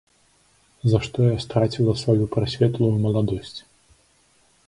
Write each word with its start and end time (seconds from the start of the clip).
За 0.93 1.01
што 1.07 1.17
я 1.27 1.35
страціла 1.45 1.93
сваю 2.03 2.25
прасветлую 2.35 2.91
маладосць? 3.05 3.57